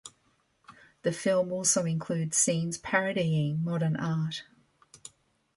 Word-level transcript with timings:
The 1.03 1.11
film 1.11 1.51
also 1.51 1.85
includes 1.85 2.35
scenes 2.35 2.79
parodying 2.79 3.63
modern 3.63 3.97
art. 3.97 4.45